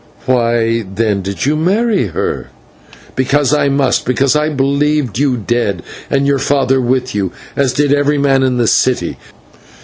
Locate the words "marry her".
1.55-2.47